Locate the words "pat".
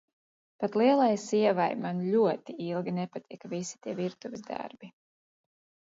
0.61-0.77